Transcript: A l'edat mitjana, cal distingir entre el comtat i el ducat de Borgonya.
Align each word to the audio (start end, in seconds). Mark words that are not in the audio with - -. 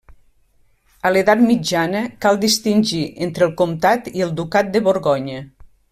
A 1.09 1.11
l'edat 1.11 1.43
mitjana, 1.49 2.01
cal 2.27 2.41
distingir 2.45 3.03
entre 3.27 3.47
el 3.49 3.53
comtat 3.63 4.11
i 4.15 4.29
el 4.29 4.33
ducat 4.41 4.73
de 4.77 4.83
Borgonya. 4.89 5.45